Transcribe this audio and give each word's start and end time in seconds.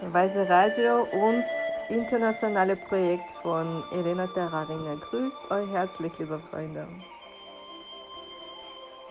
Weise 0.00 0.48
Radio 0.48 1.02
und 1.12 1.44
internationale 1.88 2.76
Projekt 2.76 3.28
von 3.42 3.82
Elena 3.92 4.28
Terraringer 4.28 4.96
grüßt 4.96 5.50
euch 5.50 5.70
herzlich, 5.70 6.12
liebe 6.18 6.38
Freunde. 6.50 6.86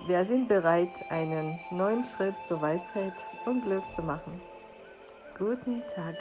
Wir 0.08 0.23
sind 0.23 0.47
bereit, 0.47 0.94
einen 1.10 1.60
neuen 1.71 2.05
Schritt 2.05 2.36
zur 2.47 2.62
Weisheit 2.62 3.13
und 3.46 3.65
Glück 3.65 3.84
zu 3.94 4.02
machen. 4.02 4.42
Guten 5.38 5.83
Tag. 5.94 6.15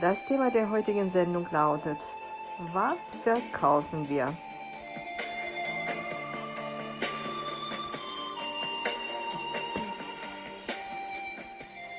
Das 0.00 0.24
Thema 0.24 0.50
der 0.50 0.70
heutigen 0.70 1.10
Sendung 1.10 1.46
lautet, 1.50 1.98
was 2.72 2.96
verkaufen 3.24 4.08
wir? 4.08 4.32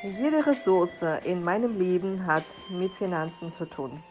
Jede 0.04 0.46
Ressource 0.46 1.02
in 1.24 1.44
meinem 1.44 1.80
Leben 1.80 2.28
hat 2.28 2.46
mit 2.70 2.94
Finanzen 2.94 3.52
zu 3.52 3.66
tun. 3.66 4.04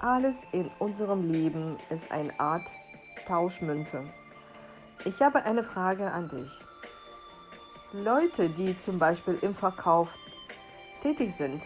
Alles 0.00 0.36
in 0.52 0.70
unserem 0.78 1.30
Leben 1.30 1.76
ist 1.90 2.10
eine 2.10 2.40
Art 2.40 2.66
Tauschmünze. 3.26 4.04
Ich 5.04 5.20
habe 5.20 5.44
eine 5.44 5.64
Frage 5.64 6.10
an 6.10 6.30
dich. 6.30 6.50
Leute, 7.92 8.48
die 8.48 8.74
zum 8.80 8.98
Beispiel 8.98 9.38
im 9.42 9.54
Verkauf 9.54 10.08
tätig 11.02 11.34
sind, 11.36 11.62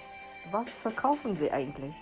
was 0.50 0.68
verkaufen 0.68 1.36
sie 1.36 1.52
eigentlich? 1.52 1.94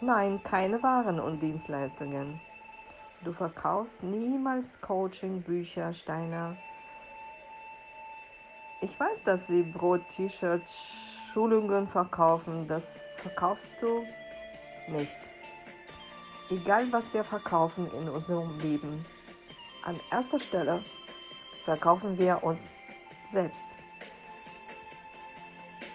Nein, 0.00 0.40
keine 0.44 0.80
Waren 0.84 1.18
und 1.18 1.40
Dienstleistungen. 1.40 2.40
Du 3.24 3.32
verkaufst 3.32 4.00
niemals 4.04 4.80
Coaching, 4.80 5.42
Bücher, 5.42 5.92
Steine, 5.92 6.56
ich 8.80 8.98
weiß, 8.98 9.22
dass 9.24 9.46
Sie 9.46 9.62
Brot, 9.62 10.02
T-Shirts, 10.08 10.92
Schulungen 11.32 11.88
verkaufen. 11.88 12.66
Das 12.68 13.00
verkaufst 13.16 13.70
du 13.80 14.04
nicht. 14.88 15.16
Egal, 16.50 16.86
was 16.92 17.12
wir 17.12 17.24
verkaufen 17.24 17.90
in 17.92 18.08
unserem 18.08 18.58
Leben, 18.60 19.04
an 19.84 19.98
erster 20.10 20.38
Stelle 20.38 20.84
verkaufen 21.64 22.16
wir 22.18 22.42
uns 22.42 22.70
selbst. 23.28 23.64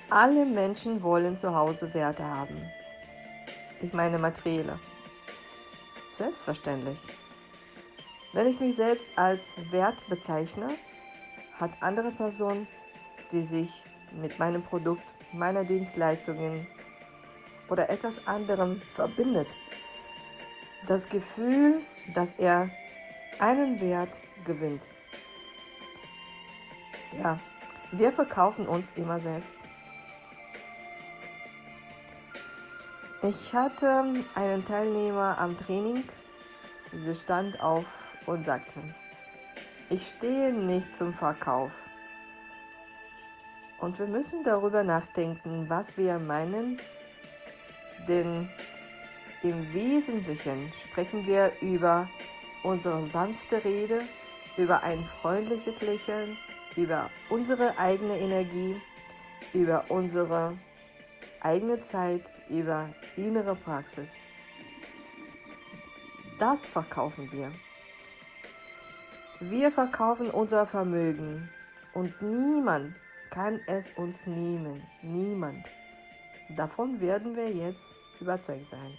Alle 0.10 0.46
Menschen 0.46 1.02
wollen 1.02 1.38
zu 1.38 1.56
Hause 1.56 1.94
Werte 1.94 2.24
haben. 2.24 2.70
Ich 3.82 3.94
meine 3.94 4.20
materielle. 4.20 4.78
Selbstverständlich. 6.10 7.00
Wenn 8.34 8.48
ich 8.48 8.60
mich 8.60 8.76
selbst 8.76 9.08
als 9.16 9.48
Wert 9.72 9.96
bezeichne, 10.10 10.76
hat 11.62 11.72
andere 11.80 12.12
Person, 12.12 12.68
die 13.32 13.44
sich 13.46 13.84
mit 14.12 14.40
meinem 14.40 14.64
Produkt, 14.64 15.04
meiner 15.32 15.64
Dienstleistungen 15.64 16.68
oder 17.70 17.90
etwas 17.90 18.28
anderem 18.28 18.82
verbindet, 18.96 19.48
das 20.88 21.08
Gefühl, 21.08 21.82
dass 22.14 22.30
er 22.38 22.70
einen 23.40 23.80
Wert 23.80 24.10
gewinnt. 24.44 24.82
Ja, 27.22 27.40
wir 27.92 28.12
verkaufen 28.12 28.68
uns 28.68 28.92
immer 28.96 29.20
selbst. 29.20 29.58
Ich 33.22 33.54
hatte 33.54 34.26
einen 34.34 34.66
Teilnehmer 34.66 35.38
am 35.38 35.56
Training, 35.58 36.04
sie 36.92 37.16
stand 37.16 37.62
auf 37.62 37.86
und 38.26 38.46
sagte, 38.46 38.82
ich 39.92 40.08
stehe 40.08 40.54
nicht 40.54 40.96
zum 40.96 41.14
Verkauf. 41.14 41.72
Und 43.78 44.00
wir 44.00 44.08
müssen 44.08 44.44
darüber 44.44 44.84
nachdenken, 44.84 45.66
was 45.68 45.98
wir 45.98 46.18
meinen, 46.18 46.80
denn 48.08 48.50
im 49.44 49.74
Wesentlichen 49.74 50.72
sprechen 50.82 51.28
wir 51.28 51.52
über 51.62 52.08
unsere 52.64 53.06
sanfte 53.08 53.64
Rede, 53.66 54.04
über 54.56 54.82
ein 54.84 55.04
freundliches 55.22 55.82
Lächeln, 55.82 56.38
über 56.78 57.10
unsere 57.30 57.78
eigene 57.78 58.18
Energie, 58.18 58.80
über 59.54 59.84
unsere 59.90 60.58
eigene 61.42 61.82
Zeit, 61.82 62.22
über 62.50 62.88
innere 63.18 63.56
Praxis. 63.56 64.10
Das 66.40 66.60
verkaufen 66.60 67.30
wir. 67.32 67.52
Wir 69.44 69.72
verkaufen 69.72 70.30
unser 70.30 70.68
Vermögen 70.68 71.50
und 71.96 72.22
niemand 72.22 72.94
kann 73.32 73.60
es 73.66 73.90
uns 73.96 74.28
nehmen. 74.28 74.84
Niemand. 75.02 75.66
Davon 76.56 77.02
werden 77.02 77.36
wir 77.36 77.50
jetzt 77.50 77.96
überzeugt 78.20 78.70
sein. 78.70 78.96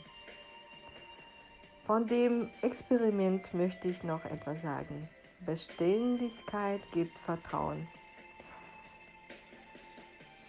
Von 1.87 2.09
dem 2.09 2.51
Experiment 2.61 3.55
möchte 3.55 3.87
ich 3.87 4.03
noch 4.03 4.25
etwas 4.25 4.63
sagen. 4.63 5.09
Beständigkeit 5.47 6.81
gibt 6.93 7.17
Vertrauen. 7.19 7.87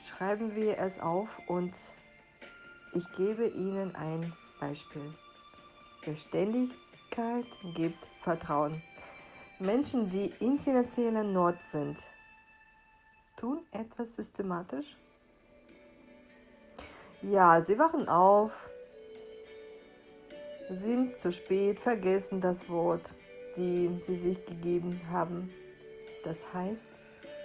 Schreiben 0.10 0.56
wir 0.56 0.80
es 0.80 1.00
auf 1.00 1.30
und 1.46 1.76
ich 2.96 3.06
gebe 3.16 3.46
Ihnen 3.46 3.96
ein 3.96 4.34
Beispiel. 4.60 5.14
Beständigkeit 6.04 7.46
gibt 7.76 8.04
Vertrauen. 8.24 8.82
Menschen, 9.64 10.10
die 10.10 10.34
in 10.42 10.60
finanzieller 10.60 11.24
Not 11.24 11.64
sind, 11.64 11.98
tun 13.38 13.66
etwas 13.72 14.14
systematisch? 14.14 14.98
Ja, 17.22 17.62
sie 17.62 17.80
wachen 17.80 18.10
auf, 18.10 18.52
sind 20.70 21.16
zu 21.18 21.32
spät, 21.32 21.80
vergessen 21.80 22.42
das 22.42 22.68
Wort, 22.68 23.14
die 23.56 23.90
sie 24.02 24.16
sich 24.16 24.46
gegeben 24.46 25.00
haben. 25.10 25.50
Das 26.26 26.54
heißt, 26.54 26.88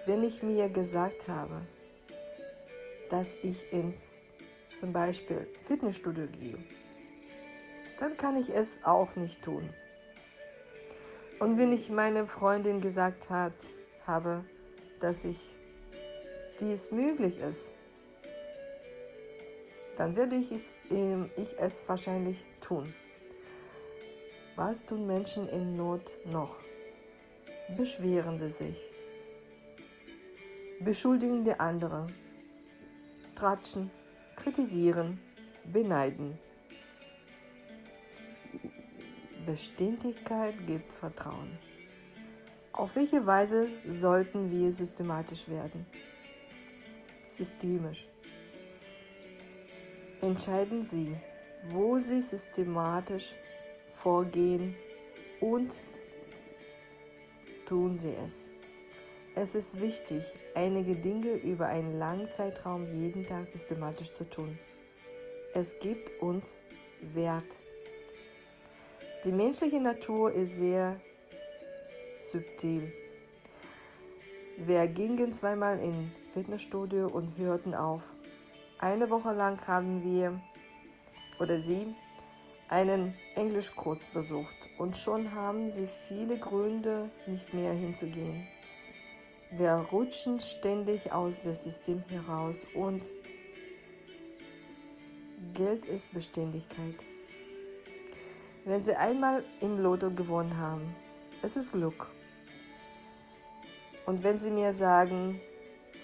wenn 0.07 0.25
ich 0.25 0.43
mir 0.43 0.69
gesagt 0.69 1.29
habe, 1.29 1.61
dass 3.11 3.29
ich 3.45 3.73
ins 3.73 4.17
zum 4.81 4.93
Beispiel 4.93 5.47
Fitnessstudio 5.69 6.27
gehe, 6.27 6.59
dann 8.01 8.17
kann 8.17 8.37
ich 8.37 8.51
es 8.51 8.81
auch 8.83 9.15
nicht 9.15 9.41
tun. 9.41 9.73
Und 11.39 11.57
wenn 11.57 11.73
ich 11.73 11.89
meine 11.89 12.27
Freundin 12.27 12.81
gesagt 12.81 13.31
hat, 13.31 13.55
habe, 14.07 14.45
dass 15.01 15.25
ich 15.25 15.39
dies 16.59 16.91
möglich 16.91 17.39
ist, 17.39 17.71
dann 19.97 20.17
werde 20.17 20.37
ich 20.37 20.51
es, 20.51 20.71
äh, 20.91 21.25
ich 21.37 21.57
es 21.59 21.83
wahrscheinlich 21.87 22.45
tun. 22.61 22.93
Was 24.57 24.85
tun 24.85 25.07
Menschen 25.07 25.49
in 25.49 25.77
Not 25.77 26.17
noch? 26.25 26.57
Beschweren 27.77 28.39
sie 28.39 28.49
sich, 28.49 28.91
beschuldigen 30.81 31.45
die 31.45 31.53
anderen, 31.53 32.13
tratschen, 33.35 33.91
kritisieren, 34.35 35.21
beneiden. 35.65 36.39
Beständigkeit 39.49 40.55
gibt 40.67 40.93
Vertrauen. 40.93 41.59
Auf 42.71 42.95
welche 42.95 43.25
Weise 43.25 43.69
sollten 43.89 44.51
wir 44.51 44.71
systematisch 44.75 45.49
werden? 45.49 45.87
Systemisch. 47.31 48.07
Entscheiden 50.21 50.85
Sie, 50.85 51.17
wo 51.71 51.99
Sie 51.99 52.21
systematisch 52.21 53.33
vorgehen 53.95 54.77
und 55.41 55.81
tun 57.65 57.97
Sie 57.97 58.13
es. 58.27 58.51
Es 59.35 59.55
ist 59.55 59.81
wichtig, 59.81 60.25
einige 60.55 60.95
Dinge 60.95 61.33
über 61.37 61.69
einen 61.69 61.99
langen 61.99 62.31
Zeitraum 62.33 62.85
jeden 62.95 63.25
Tag 63.25 63.49
systematisch 63.49 64.13
zu 64.13 64.29
tun. 64.29 64.59
Es 65.55 65.75
gibt 65.81 66.21
uns 66.21 66.61
Wert. 67.15 67.59
Die 69.25 69.33
menschliche 69.33 69.81
Natur 69.81 70.31
ist 70.31 70.59
sehr 70.59 71.01
subtil. 72.31 72.93
Wir 74.59 74.87
gingen 74.87 75.33
zweimal 75.33 75.81
in 75.81 76.13
Fitnessstudio 76.33 77.09
und 77.09 77.37
hörten 77.37 77.75
auf. 77.75 78.03
Eine 78.79 79.11
Woche 79.11 79.33
lang 79.33 79.59
haben 79.67 80.05
wir 80.05 80.41
oder 81.41 81.59
sie 81.61 81.97
einen 82.69 83.13
Englischkurs 83.35 84.05
besucht 84.15 84.55
und 84.79 84.97
schon 84.97 85.35
haben 85.35 85.73
sie 85.73 85.89
viele 86.07 86.39
Gründe, 86.39 87.11
nicht 87.27 87.53
mehr 87.53 87.73
hinzugehen. 87.73 88.47
Wir 89.51 89.73
rutschen 89.91 90.39
ständig 90.39 91.11
aus 91.11 91.41
dem 91.41 91.57
System 91.57 92.05
heraus 92.09 92.65
und 92.73 93.03
Geld 95.55 95.87
ist 95.87 96.13
Beständigkeit. 96.13 96.95
Wenn 98.69 98.85
Sie 98.85 98.95
einmal 98.95 99.45
im 99.63 99.83
Lotto 99.83 100.11
gewonnen 100.11 100.55
haben, 100.59 100.95
es 101.43 101.57
ist 101.57 101.73
Glück. 101.73 102.07
Und 104.05 104.23
wenn 104.23 104.39
Sie 104.39 104.51
mir 104.51 104.75
sagen, 104.75 105.41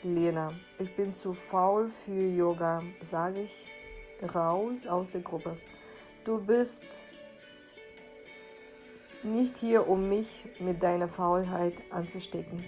Lena, 0.03 0.55
ich 0.79 0.97
bin 0.97 1.15
zu 1.15 1.35
faul 1.35 1.91
für 2.05 2.27
Yoga, 2.27 2.83
sage 3.03 3.43
ich 3.43 4.35
raus 4.35 4.87
aus 4.87 5.11
der 5.11 5.21
Gruppe. 5.21 5.59
Du 6.25 6.41
bist 6.41 6.83
nicht 9.23 9.59
hier, 9.59 9.87
um 9.87 10.09
mich 10.09 10.47
mit 10.59 10.83
deiner 10.83 11.09
Faulheit 11.09 11.75
anzustecken. 11.91 12.65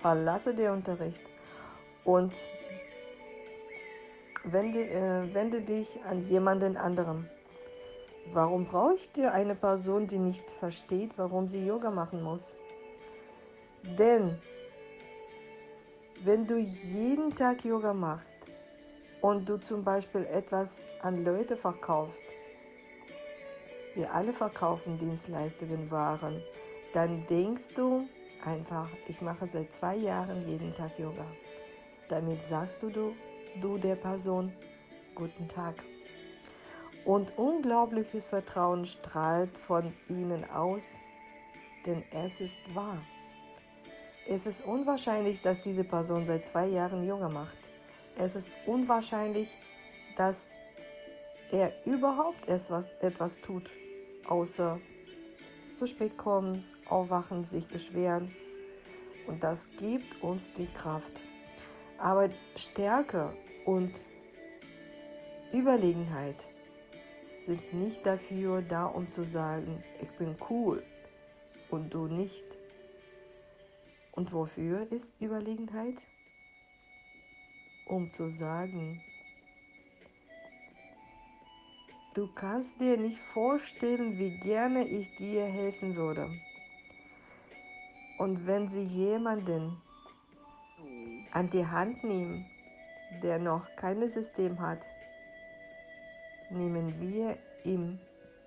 Verlasse 0.00 0.52
den 0.52 0.70
Unterricht 0.72 1.20
und 2.02 2.34
wende, 4.42 4.80
äh, 4.80 5.32
wende 5.32 5.60
dich 5.60 5.88
an 6.04 6.26
jemanden 6.28 6.76
anderen. 6.76 7.28
Warum 8.32 8.66
brauche 8.66 8.94
ich 8.94 9.10
dir 9.12 9.32
eine 9.32 9.54
Person, 9.54 10.06
die 10.06 10.18
nicht 10.18 10.48
versteht, 10.52 11.12
warum 11.16 11.48
sie 11.48 11.64
Yoga 11.66 11.90
machen 11.90 12.22
muss? 12.22 12.54
Denn 13.98 14.38
wenn 16.22 16.46
du 16.46 16.58
jeden 16.58 17.34
Tag 17.34 17.64
Yoga 17.64 17.94
machst 17.94 18.36
und 19.20 19.48
du 19.48 19.56
zum 19.56 19.82
Beispiel 19.82 20.26
etwas 20.26 20.78
an 21.02 21.24
Leute 21.24 21.56
verkaufst, 21.56 22.22
wir 23.94 24.12
alle 24.14 24.32
verkaufen 24.32 24.98
Dienstleistungen, 24.98 25.90
Waren, 25.90 26.42
dann 26.92 27.26
denkst 27.26 27.74
du 27.74 28.06
einfach, 28.44 28.88
ich 29.08 29.20
mache 29.20 29.46
seit 29.46 29.72
zwei 29.72 29.96
Jahren 29.96 30.46
jeden 30.46 30.74
Tag 30.74 30.98
Yoga. 30.98 31.26
Damit 32.08 32.44
sagst 32.46 32.82
du, 32.82 32.90
du, 32.90 33.14
du 33.60 33.78
der 33.78 33.96
Person, 33.96 34.52
guten 35.14 35.48
Tag. 35.48 35.74
Und 37.10 37.36
unglaubliches 37.36 38.24
Vertrauen 38.24 38.84
strahlt 38.84 39.58
von 39.58 39.92
ihnen 40.08 40.48
aus, 40.48 40.96
denn 41.84 42.04
es 42.12 42.40
ist 42.40 42.56
wahr. 42.72 43.02
Es 44.28 44.46
ist 44.46 44.64
unwahrscheinlich, 44.64 45.42
dass 45.42 45.60
diese 45.60 45.82
Person 45.82 46.24
seit 46.24 46.46
zwei 46.46 46.68
Jahren 46.68 47.04
Yoga 47.04 47.28
macht. 47.28 47.58
Es 48.16 48.36
ist 48.36 48.48
unwahrscheinlich, 48.64 49.48
dass 50.16 50.46
er 51.50 51.72
überhaupt 51.84 52.46
etwas, 52.46 52.84
etwas 53.00 53.36
tut, 53.40 53.68
außer 54.28 54.78
zu 55.74 55.88
spät 55.88 56.16
kommen, 56.16 56.64
aufwachen, 56.88 57.44
sich 57.44 57.66
beschweren. 57.66 58.32
Und 59.26 59.42
das 59.42 59.66
gibt 59.80 60.22
uns 60.22 60.52
die 60.52 60.68
Kraft. 60.74 61.20
Aber 61.98 62.30
Stärke 62.54 63.34
und 63.64 63.94
Überlegenheit 65.52 66.36
sind 67.46 67.72
nicht 67.74 68.04
dafür 68.04 68.62
da, 68.62 68.86
um 68.86 69.10
zu 69.10 69.24
sagen, 69.24 69.82
ich 70.00 70.10
bin 70.12 70.36
cool 70.48 70.82
und 71.70 71.92
du 71.92 72.06
nicht. 72.06 72.44
Und 74.12 74.32
wofür 74.32 74.90
ist 74.92 75.12
Überlegenheit? 75.20 75.96
Um 77.86 78.12
zu 78.12 78.30
sagen, 78.30 79.02
du 82.14 82.28
kannst 82.34 82.80
dir 82.80 82.96
nicht 82.96 83.18
vorstellen, 83.32 84.18
wie 84.18 84.38
gerne 84.40 84.86
ich 84.86 85.16
dir 85.16 85.44
helfen 85.44 85.96
würde. 85.96 86.30
Und 88.18 88.46
wenn 88.46 88.68
sie 88.68 88.84
jemanden 88.84 89.80
an 91.32 91.48
die 91.50 91.66
Hand 91.66 92.04
nehmen, 92.04 92.46
der 93.22 93.38
noch 93.38 93.64
kein 93.76 94.06
System 94.08 94.60
hat, 94.60 94.80
nehmen 96.50 97.00
wir 97.00 97.36
im 97.64 97.98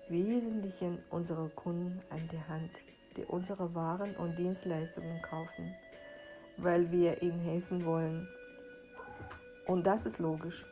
Wesentlichen 0.08 0.98
unsere 1.10 1.48
Kunden 1.48 2.00
an 2.10 2.28
die 2.30 2.40
Hand, 2.48 2.70
die 3.16 3.24
unsere 3.24 3.74
Waren 3.74 4.14
und 4.16 4.38
Dienstleistungen 4.38 5.22
kaufen, 5.22 5.74
weil 6.58 6.90
wir 6.90 7.22
ihnen 7.22 7.40
helfen 7.40 7.84
wollen. 7.84 8.28
Und 9.66 9.86
das 9.86 10.04
ist 10.04 10.18
logisch. 10.18 10.66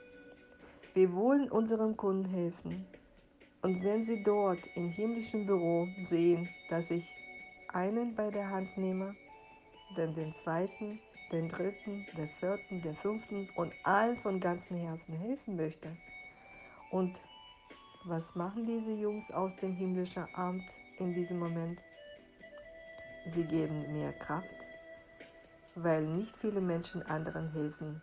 Wir 0.94 1.12
wollen 1.14 1.50
unseren 1.50 1.96
Kunden 1.96 2.28
helfen. 2.28 2.86
Und 3.62 3.82
wenn 3.82 4.04
sie 4.04 4.22
dort 4.22 4.60
im 4.74 4.90
himmlischen 4.90 5.46
Büro 5.46 5.88
sehen, 6.02 6.48
dass 6.68 6.90
ich 6.90 7.08
einen 7.68 8.14
bei 8.14 8.28
der 8.28 8.50
Hand 8.50 8.76
nehme, 8.76 9.14
dann 9.96 10.14
den 10.14 10.34
zweiten, 10.34 11.00
den 11.30 11.48
dritten, 11.48 12.04
den 12.16 12.28
vierten, 12.28 12.82
den 12.82 12.94
fünften 12.96 13.48
und 13.56 13.72
allen 13.84 14.18
von 14.18 14.40
ganzem 14.40 14.76
Herzen 14.76 15.14
helfen 15.14 15.56
möchte, 15.56 15.96
und 16.92 17.18
was 18.04 18.34
machen 18.34 18.66
diese 18.66 18.92
Jungs 18.92 19.30
aus 19.30 19.56
dem 19.56 19.72
himmlischen 19.72 20.26
Amt 20.34 20.64
in 20.98 21.14
diesem 21.14 21.38
Moment? 21.38 21.80
Sie 23.26 23.44
geben 23.44 23.92
mir 23.92 24.12
Kraft, 24.12 24.54
weil 25.74 26.02
nicht 26.02 26.36
viele 26.36 26.60
Menschen 26.60 27.02
anderen 27.04 27.50
helfen 27.52 28.02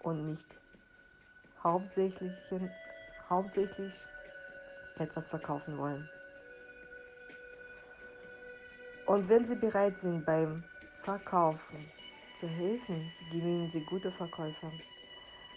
und 0.00 0.26
nicht 0.26 0.46
hauptsächlich, 1.62 2.32
hauptsächlich 3.28 3.92
etwas 4.98 5.28
verkaufen 5.28 5.76
wollen. 5.76 6.08
Und 9.04 9.28
wenn 9.28 9.44
sie 9.44 9.56
bereit 9.56 9.98
sind 9.98 10.24
beim 10.24 10.64
Verkaufen 11.02 11.90
zu 12.38 12.48
helfen, 12.48 13.12
gewinnen 13.30 13.68
sie 13.68 13.84
gute 13.84 14.10
Verkäufer. 14.12 14.72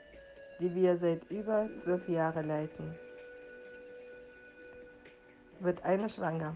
die 0.61 0.75
wir 0.75 0.97
seit 0.97 1.31
über 1.31 1.69
zwölf 1.83 2.09
Jahren 2.09 2.49
leiten, 2.49 2.99
wird 5.65 5.85
einer 5.85 6.09
schwanger. 6.09 6.55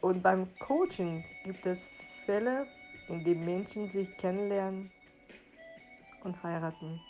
Und 0.00 0.22
beim 0.22 0.48
Coaching 0.60 1.24
gibt 1.44 1.66
es 1.66 1.78
Fälle, 2.24 2.66
in 3.08 3.24
denen 3.24 3.44
Menschen 3.44 3.88
sich 3.88 4.16
kennenlernen 4.16 4.90
und 6.24 6.42
heiraten. 6.42 7.00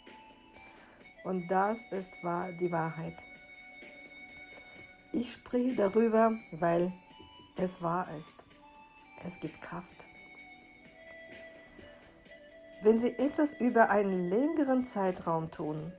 Und 1.24 1.48
das 1.48 1.78
ist 1.90 2.10
die 2.60 2.72
Wahrheit. 2.72 3.16
Ich 5.12 5.32
spreche 5.32 5.74
darüber, 5.74 6.32
weil 6.52 6.92
es 7.56 7.80
wahr 7.82 8.08
ist. 8.18 8.34
Es 9.26 9.38
gibt 9.40 9.60
Kraft. 9.60 10.06
Wenn 12.82 13.00
Sie 13.00 13.18
etwas 13.18 13.52
über 13.54 13.90
einen 13.90 14.28
längeren 14.28 14.86
Zeitraum 14.86 15.50
tun, 15.50 15.92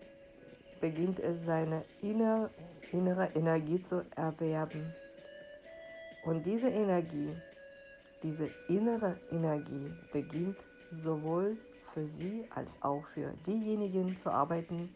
beginnt 0.80 1.20
es 1.20 1.44
seine 1.44 1.84
innere, 2.02 2.50
innere 2.94 3.30
Energie 3.36 3.82
zu 3.82 4.06
erwerben. 4.16 4.94
Und 6.24 6.44
diese 6.46 6.70
Energie, 6.70 7.36
diese 8.24 8.50
innere 8.68 9.20
Energie 9.32 9.92
beginnt 10.12 10.58
sowohl 11.02 11.58
für 11.94 12.06
Sie 12.06 12.46
als 12.54 12.72
auch 12.82 13.04
für 13.14 13.34
diejenigen 13.46 14.18
zu 14.20 14.30
arbeiten, 14.30 14.94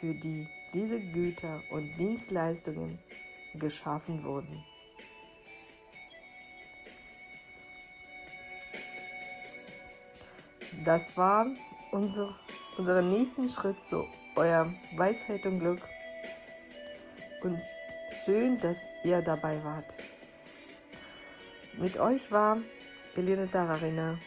für 0.00 0.14
die 0.14 0.48
diese 0.72 1.00
Güter 1.00 1.60
und 1.70 1.96
Dienstleistungen 1.96 2.98
geschaffen 3.54 4.22
wurden. 4.24 4.64
Das 10.84 11.16
war 11.16 11.46
unser, 11.90 12.34
unser 12.78 13.02
nächsten 13.02 13.48
Schritt 13.48 13.82
zu 13.82 14.06
euer 14.36 14.72
Weisheit 14.96 15.44
und 15.44 15.58
Glück. 15.58 15.80
Und 17.42 17.60
schön, 18.12 18.58
dass 18.60 18.76
ihr 19.04 19.22
dabei 19.22 19.62
wart. 19.64 19.86
Mit 21.78 21.98
euch 21.98 22.30
war 22.30 22.58
Elena 23.16 23.46
Tararina, 23.46 24.18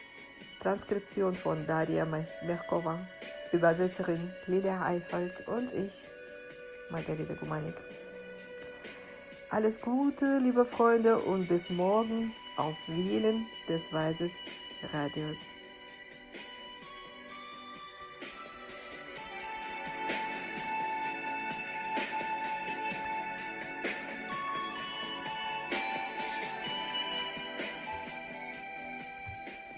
Transkription 0.59 1.33
von 1.33 1.65
Daria 1.67 2.05
Merkova, 2.05 2.99
Übersetzerin 3.51 4.31
Lilia 4.47 4.81
Eifeld 4.83 5.47
und 5.47 5.73
ich, 5.73 5.93
Margarete 6.89 7.35
Gumanik. 7.35 7.75
Alles 9.49 9.79
Gute, 9.81 10.39
liebe 10.39 10.65
Freunde, 10.65 11.17
und 11.19 11.47
bis 11.47 11.69
morgen 11.69 12.33
auf 12.57 12.75
Wählen 12.87 13.45
des 13.67 13.81
Weises 13.91 14.31
Radios. 14.91 15.37